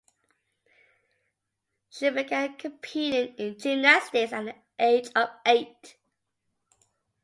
She 1.91 2.09
began 2.09 2.55
competing 2.57 3.35
in 3.35 3.59
gymnastics 3.59 4.33
at 4.33 4.45
the 4.45 4.55
age 4.79 5.09
of 5.15 5.29
eight. 5.45 5.97